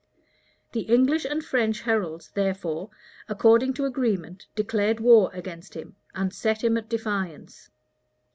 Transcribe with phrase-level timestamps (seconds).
[0.71, 2.89] The English and French heralds, therefore,
[3.29, 7.69] according to agreement, declared war against him, and set him at defiance.